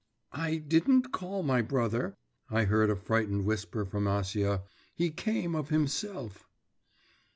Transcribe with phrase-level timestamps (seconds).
[0.31, 2.15] 'I didn't call my brother'
[2.49, 4.63] I heard a frightened whisper from Acia:
[4.95, 6.49] 'he came of himself.